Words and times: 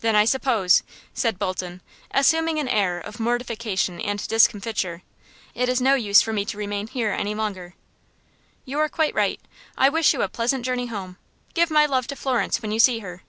"Then, 0.00 0.16
I 0.16 0.24
suppose," 0.24 0.82
said 1.14 1.38
Bolton, 1.38 1.82
assuming 2.10 2.58
an 2.58 2.66
air 2.66 2.98
of 2.98 3.20
mortification 3.20 4.00
and 4.00 4.26
discomfiture, 4.26 5.02
"it 5.54 5.68
is 5.68 5.80
no 5.80 5.94
use 5.94 6.20
for 6.20 6.32
me 6.32 6.44
to 6.46 6.56
remain 6.58 6.88
here 6.88 7.12
any 7.12 7.32
longer." 7.32 7.74
"You 8.64 8.80
are 8.80 8.88
quite 8.88 9.14
right. 9.14 9.40
I 9.78 9.88
wish 9.88 10.14
you 10.14 10.22
a 10.22 10.28
pleasant 10.28 10.64
journey 10.64 10.86
home. 10.86 11.16
Give 11.54 11.70
my 11.70 11.86
love 11.86 12.08
to 12.08 12.16
Florence 12.16 12.60
when 12.60 12.72
you 12.72 12.80
see 12.80 12.98
her." 13.06 13.22